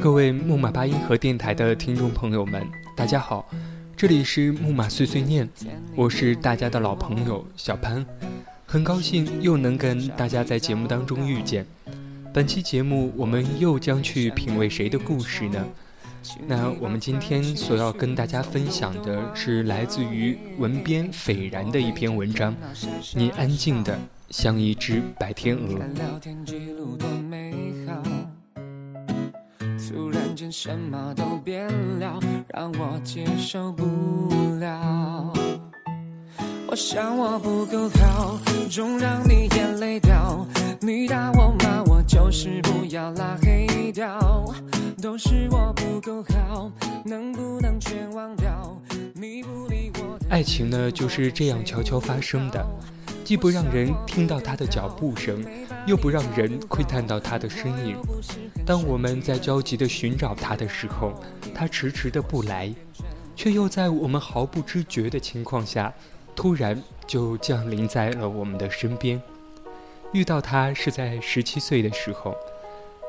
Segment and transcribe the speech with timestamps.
[0.00, 2.64] 各位木马八音盒电台的听众朋友们，
[2.96, 3.48] 大家好，
[3.96, 5.48] 这里是木马碎碎念，
[5.94, 8.04] 我是大家的老朋友小潘，
[8.66, 11.66] 很高兴又能跟大家在节目当中遇见。
[12.32, 15.64] 本期节目我们又将去品味谁的故事呢？
[16.46, 22.54] 那我们今天所要跟大家分享的是来自于文编斐然的一篇文章，
[23.14, 23.98] 你安静的
[24.30, 25.80] 像一只白天鹅。
[30.36, 31.66] 间什么都变
[31.98, 33.84] 了，让我接受不
[34.60, 35.32] 了。
[36.68, 38.38] 我想我不够好，
[38.70, 40.46] 总让你眼泪掉。
[40.80, 44.44] 你打我骂我，就是不要拉黑掉。
[45.00, 46.70] 都是我不够好，
[47.02, 48.78] 能不能全忘掉？
[49.14, 50.18] 你不理我。
[50.28, 52.62] 爱情呢，就是这样悄悄发生的。
[53.26, 55.44] 既不让人听到他的脚步声，
[55.84, 57.96] 又不让人窥探到他的身影。
[58.64, 61.12] 当我们在焦急地寻找他的时候，
[61.52, 62.72] 他迟迟的不来，
[63.34, 65.92] 却又在我们毫不知觉的情况下，
[66.36, 69.20] 突然就降临在了我们的身边。
[70.12, 72.32] 遇到他是在十七岁的时候，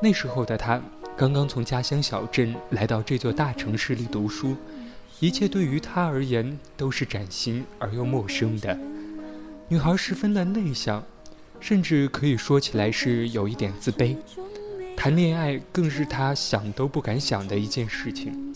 [0.00, 0.80] 那时候的他
[1.16, 4.54] 刚刚从家乡小镇来到这座大城市里读书，
[5.18, 8.78] 一切对于他而言都是崭新而又陌生的。
[9.66, 11.02] 女孩十分的内向，
[11.58, 14.14] 甚至可以说起来是有一点自卑。
[14.94, 18.54] 谈恋爱更是她想都不敢想的一件事情。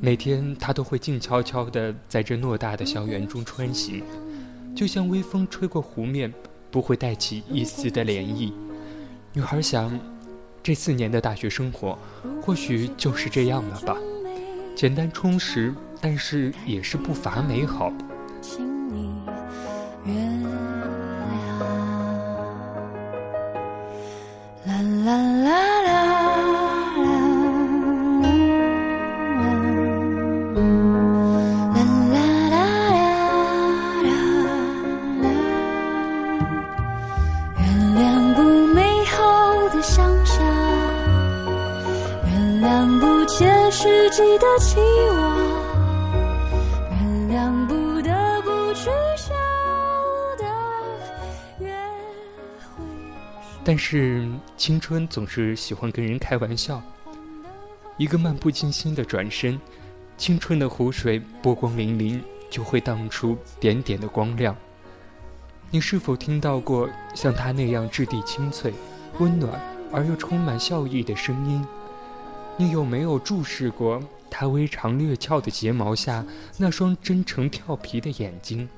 [0.00, 4.02] 每天她都会静悄悄地在这偌大的校园中穿行，
[4.74, 6.32] 就像微风吹过湖面，
[6.70, 8.50] 不会带起一丝的涟漪。
[9.34, 9.98] 女孩想，
[10.62, 11.98] 这四年的大学生活，
[12.40, 13.98] 或许就是这样了吧，
[14.74, 17.92] 简单充实，但是也是不乏美好。
[53.64, 56.82] 但是青春总是喜欢跟人开玩笑。
[57.96, 59.58] 一个漫不经心的转身，
[60.18, 62.20] 青春的湖水波光粼粼，
[62.50, 64.54] 就会荡出点点的光亮。
[65.70, 68.74] 你是否听到过像他那样质地清脆、
[69.18, 69.60] 温暖
[69.90, 71.64] 而又充满笑意的声音？
[72.56, 74.00] 你有没有注视过
[74.30, 76.24] 他微长略翘的睫毛下
[76.58, 78.68] 那双真诚俏皮的眼睛？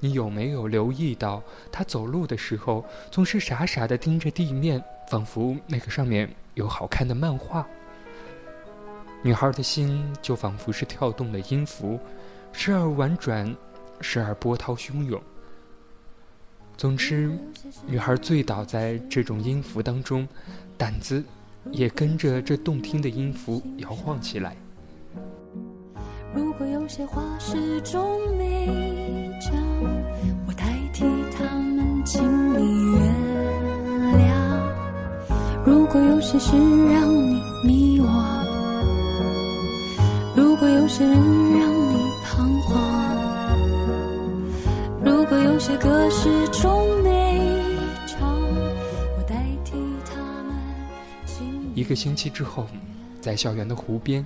[0.00, 7.66] 你有没有留意到，他走路的时候总是傻傻地盯着地面，仿佛那个上面有好看的漫画？
[9.22, 12.00] 女孩的心就仿佛是跳动的音符，
[12.52, 13.54] 时而婉转，
[14.00, 15.20] 时而波涛汹涌。
[16.78, 17.30] 总之，
[17.86, 20.26] 女孩醉倒在这种音符当中，
[20.78, 21.22] 胆子
[21.70, 24.56] 也跟着这动听的音符摇晃起来。
[26.34, 29.19] 如果有些话始终没
[35.90, 36.52] 果有些事
[36.92, 38.06] 让你迷惘，
[40.36, 42.78] 如果有些人让你彷徨，
[45.04, 47.60] 如果有些歌始终没
[48.06, 48.40] 唱，
[49.18, 49.72] 我代替
[50.04, 50.14] 他
[50.44, 50.54] 们，
[51.74, 52.68] 一个星期之后，
[53.20, 54.24] 在校园的湖边。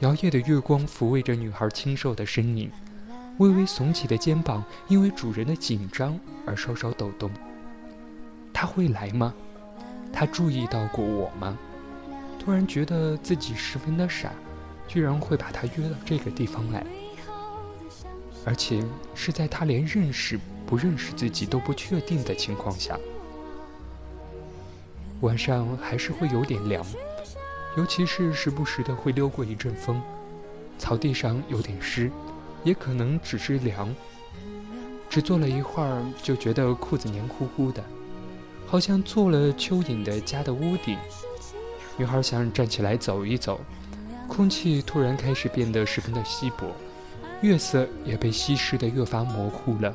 [0.00, 2.70] 摇曳的月光抚慰着女孩清瘦的身影，
[3.38, 7.30] 微微耸起的肩膀因为主人的紧张而稍稍抖动。
[8.52, 9.32] 他会来吗？
[10.12, 11.56] 他注意到过我吗？
[12.38, 14.32] 突然觉得自己十分的傻，
[14.86, 16.84] 居然会把他约到这个地方来，
[18.44, 22.98] 而且是在他连认识不认识自己都不确定的情况下。
[25.22, 26.84] 晚上还是会有点凉。
[27.76, 30.00] 尤其是时不时的会溜过一阵风，
[30.78, 32.10] 草地上有点湿，
[32.64, 33.94] 也可能只是凉。
[35.10, 37.84] 只坐了一会儿，就觉得裤子黏糊糊的，
[38.66, 40.98] 好像坐了蚯蚓的家的屋顶。
[41.96, 43.60] 女孩想站起来走一走，
[44.28, 46.66] 空气突然开始变得十分的稀薄，
[47.40, 49.94] 月色也被稀释的越发模糊了。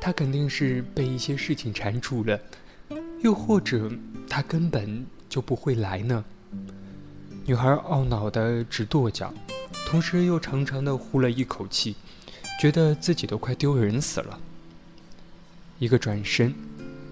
[0.00, 2.38] 他肯定是被一些事情缠住了，
[3.22, 3.90] 又或者
[4.28, 6.24] 他根本就不会来呢。
[7.46, 9.32] 女孩懊恼的直跺脚，
[9.86, 11.96] 同时又长长的呼了一口气，
[12.60, 14.38] 觉得自己都快丢人死了。
[15.84, 16.54] 一个转身，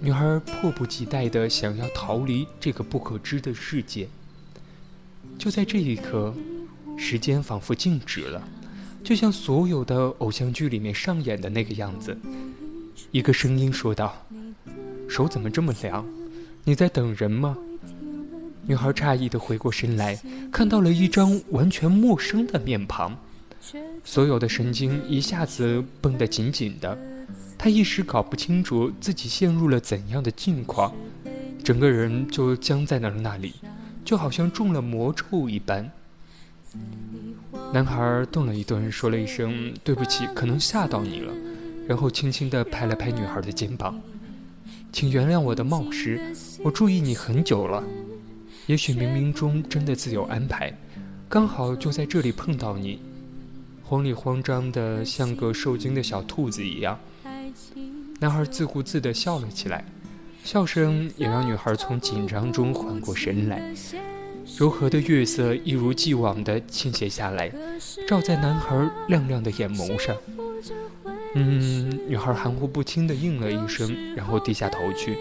[0.01, 4.09] 女孩迫不及待的想要逃离这个不可知的世界。
[5.37, 6.35] 就在这一刻，
[6.97, 8.43] 时间仿佛静止了，
[9.05, 12.17] 就像所有的偶像剧里面上演的那个样子。
[13.11, 14.27] 一个声音说道
[15.07, 16.03] ：“手怎么这么凉？
[16.65, 17.59] 你在等人吗？”
[18.67, 20.19] 女孩诧异的回过身来，
[20.51, 23.15] 看到了一张完全陌生的面庞，
[24.03, 26.99] 所有的神经一下子绷得紧紧的。
[27.63, 30.93] 他一时搞不清楚自己陷入了怎样的境况，
[31.63, 33.55] 整个人就僵在了那里，
[34.05, 35.89] 就好像中了魔咒一般。
[37.73, 41.33] 男孩顿了一顿，说了一声“对不起，可能吓到你了”，
[41.87, 43.97] 然后轻轻地拍了拍女孩的肩膀
[44.91, 46.21] ，“请原谅我的冒失，
[46.65, 47.81] 我注意你很久了。”
[48.67, 50.77] 也许冥冥中真的自有安排，
[51.29, 52.99] 刚好就在这里碰到你，
[53.85, 56.99] 慌里慌张的像个受惊的小兔子一样。
[58.21, 59.85] 男孩自顾自地笑了起来，
[60.45, 63.63] 笑声也让女孩从紧张中缓过神来。
[64.59, 67.51] 柔和的月色一如既往地倾斜下来，
[68.07, 70.17] 照在男孩亮亮的眼眸上。
[71.35, 75.17] 嗯，女孩含糊不清地应了一声，然后低下头去。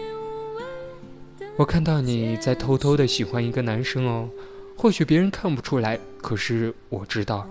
[1.56, 4.28] 我看到你在偷偷的喜欢一个男生哦，
[4.76, 7.46] 或许别人看不出来，可是我知道，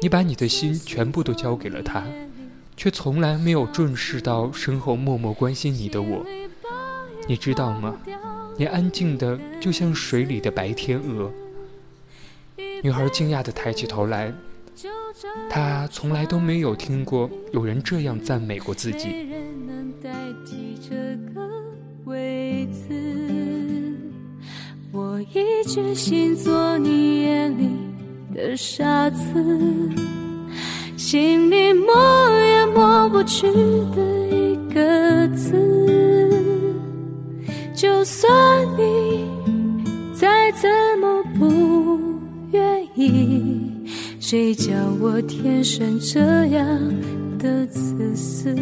[0.00, 2.04] 你把你的心全部都交给了他，
[2.78, 6.24] 却从来没有注视到身后默默关心你的我。
[7.26, 7.96] 你知道吗？
[8.56, 11.30] 你安静的就像水里的白天鹅。
[12.80, 14.32] 女孩惊讶的抬起头来，
[15.50, 19.26] 她从来都没有听过有人这样赞美过自己。
[25.34, 27.68] 已决心做你眼里
[28.34, 29.24] 的傻子，
[30.96, 31.92] 心里抹
[32.88, 33.46] 抹不去
[33.94, 35.52] 的一个字。
[37.74, 38.30] 就算
[38.78, 39.28] 你
[40.14, 42.18] 再怎么不
[42.50, 43.60] 愿意，
[44.18, 46.66] 谁叫我天生这样
[47.38, 48.56] 的自私？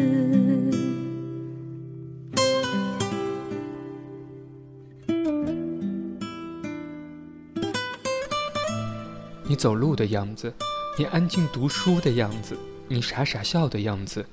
[9.48, 10.52] 你走路的样子，
[10.98, 12.56] 你安静读书的样子，
[12.88, 14.24] 你傻傻笑的样子。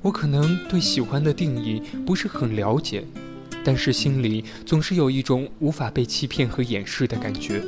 [0.00, 3.04] 我可能对喜欢的定义不是很了解，
[3.64, 7.62] 但是心里总是有一种无法被欺骗和掩饰的感觉，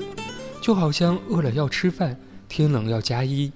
[0.63, 2.17] 就好像饿了要吃饭，
[2.49, 3.51] 天冷要加衣。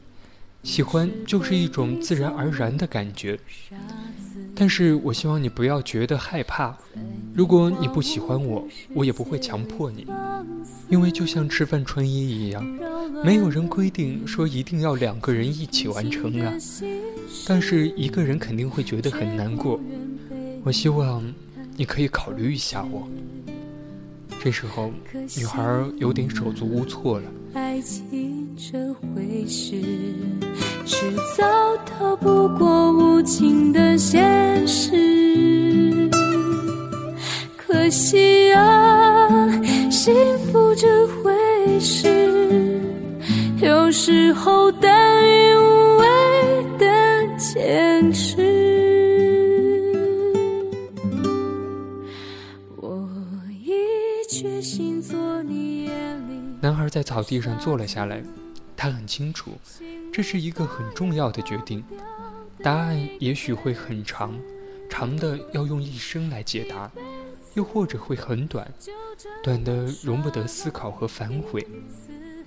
[0.64, 3.38] 喜欢就是一种自然而然的感觉。
[4.56, 6.76] 但是我希望你不要觉得害怕。
[7.34, 10.06] 如果你不喜欢我，我也不会强迫你，
[10.88, 12.64] 因为就像吃饭穿衣一样，
[13.24, 16.54] 没有人规定说一定要两个人一起完成啊。
[17.46, 19.78] 但是一个人肯定会觉得很难过。
[20.62, 21.22] 我希望
[21.76, 23.06] 你可以考虑一下我。
[24.42, 24.92] 这时候，
[25.36, 27.30] 女孩有点手足无措了。
[28.56, 29.82] 这回事，
[30.86, 31.44] 迟早
[31.84, 36.08] 逃不过无情的现实。
[37.56, 39.50] 可惜啊，
[39.90, 40.14] 幸
[40.46, 42.80] 福这回事，
[43.60, 46.06] 有时候等于无谓
[46.78, 48.40] 的坚持。
[52.76, 53.08] 我
[53.64, 53.72] 已
[54.28, 56.34] 决心做你眼里。
[56.60, 58.22] 男孩在草地上坐了下来，
[58.84, 59.52] 他很清楚，
[60.12, 61.82] 这是一个很重要的决定。
[62.62, 64.38] 答案也许会很长，
[64.90, 66.92] 长的要用一生来解答，
[67.54, 68.70] 又或者会很短，
[69.42, 71.66] 短的容不得思考和反悔。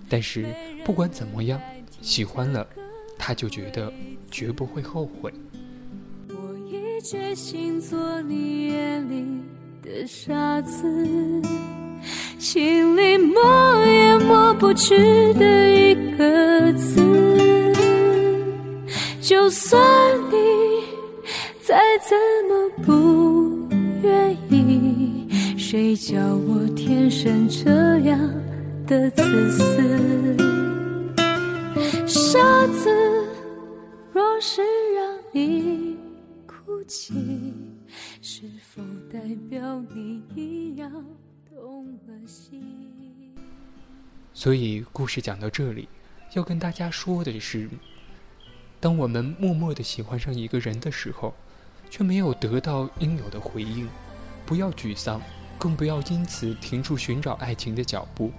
[0.07, 0.45] 但是
[0.85, 1.59] 不管怎么样，
[2.03, 2.67] 喜欢了，
[3.17, 3.91] 他就觉得
[4.29, 5.33] 绝不会后悔。
[6.29, 9.41] 我已决心做你眼里
[9.81, 10.85] 的傻子。
[12.39, 14.95] 心里抹也抹不去
[15.33, 17.01] 的一个字，
[19.19, 19.81] 就算
[20.29, 20.35] 你
[21.61, 22.15] 再怎
[22.47, 23.67] 么不
[24.03, 25.27] 愿意，
[25.57, 26.15] 谁叫
[26.47, 27.69] 我天生这
[28.07, 28.17] 样
[28.85, 30.37] 的自私？
[32.05, 32.89] 傻子，
[34.13, 34.61] 若是
[34.95, 35.97] 让你
[36.45, 37.13] 哭泣，
[38.21, 40.91] 是否代表你一样？
[44.33, 45.89] 所以故事讲到这里，
[46.33, 47.69] 要跟大家说的是：
[48.79, 51.33] 当我们默默的喜欢上一个人的时候，
[51.89, 53.87] 却没有得到应有的回应，
[54.45, 55.21] 不要沮丧，
[55.57, 58.31] 更不要因此停住寻找爱情的脚步。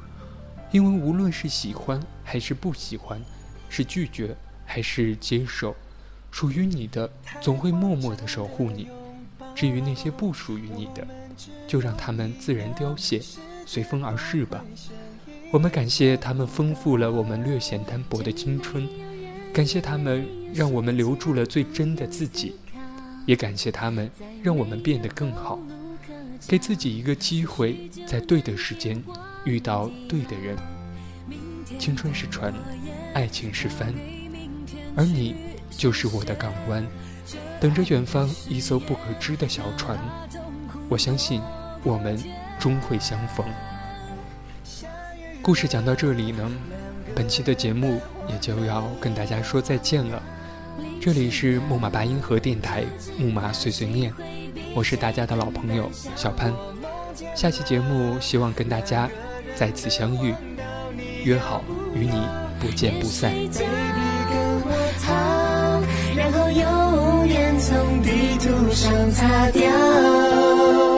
[0.71, 3.21] 因为无论是喜欢还是不喜欢，
[3.69, 5.75] 是拒绝还是接受，
[6.31, 8.87] 属于你的总会默默的守护你；
[9.55, 11.07] 至于那些不属于你的，
[11.67, 13.21] 就让他们自然凋谢，
[13.69, 14.65] 随风而逝吧。
[15.53, 18.89] 我们感谢他们丰富了我们略显单薄的青春，
[19.53, 22.57] 感谢他们让我们留住了最真的自己，
[23.27, 24.11] 也感谢他们
[24.43, 25.59] 让我们变得更好。
[26.47, 29.03] 给自己一个机会，在对的时间
[29.45, 30.57] 遇到对的人。
[31.79, 32.55] 青春是船，
[33.13, 33.93] 爱情是帆，
[34.97, 35.35] 而你
[35.71, 36.87] 就是我的港湾，
[37.61, 39.99] 等着远方一艘不可知的小船。
[40.89, 41.43] 我相信，
[41.85, 42.19] 我们
[42.59, 43.47] 终会相逢。
[45.41, 46.51] 故事讲到这里呢，
[47.15, 50.23] 本期的节目也就要跟大家说再见了。
[51.01, 52.85] 这里是木马八音盒电台，
[53.17, 54.13] 木马碎碎念。
[54.75, 56.53] 我是大家的老朋友小潘，
[57.35, 59.09] 下期节目希望跟大家
[59.55, 60.35] 再次相遇，
[61.25, 62.21] 约好与你
[62.61, 63.33] 不见不散。
[66.17, 70.98] 然后永远从地图上擦掉。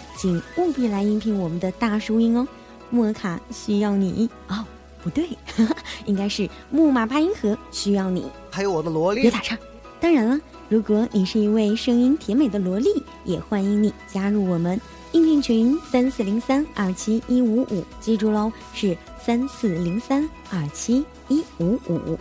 [0.17, 2.47] 请务必来应聘我们的大叔音哦。
[2.89, 4.65] 莫卡需要你哦，
[5.01, 5.29] 不对，
[6.05, 8.25] 应该是木马八音盒需要你。
[8.49, 9.57] 还有我的萝莉，别打岔。
[9.99, 12.89] 当然了，如果你是一位声音甜美的萝莉，
[13.23, 14.79] 也欢迎你加入我们
[15.13, 22.19] 应聘群三四零三二七一五五，记住喽，是三四零三二七一五五。